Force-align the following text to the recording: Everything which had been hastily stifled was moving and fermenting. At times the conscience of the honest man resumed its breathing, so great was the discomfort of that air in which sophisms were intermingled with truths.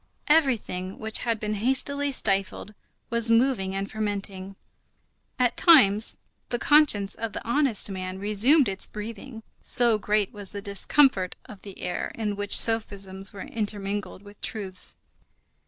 Everything 0.25 0.97
which 0.97 1.19
had 1.19 1.39
been 1.39 1.53
hastily 1.53 2.11
stifled 2.11 2.73
was 3.11 3.29
moving 3.29 3.75
and 3.75 3.91
fermenting. 3.91 4.55
At 5.37 5.55
times 5.55 6.17
the 6.49 6.57
conscience 6.57 7.13
of 7.13 7.33
the 7.33 7.47
honest 7.47 7.91
man 7.91 8.17
resumed 8.17 8.67
its 8.67 8.87
breathing, 8.87 9.43
so 9.61 9.99
great 9.99 10.33
was 10.33 10.53
the 10.53 10.59
discomfort 10.61 11.35
of 11.45 11.61
that 11.61 11.77
air 11.77 12.11
in 12.15 12.35
which 12.35 12.57
sophisms 12.57 13.31
were 13.31 13.41
intermingled 13.41 14.23
with 14.23 14.41
truths. 14.41 14.95